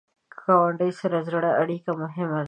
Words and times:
ګاونډي 0.41 0.91
سره 0.99 1.17
د 1.21 1.23
زړه 1.27 1.51
اړیکه 1.61 1.91
مهمه 2.01 2.31
ده 2.37 2.39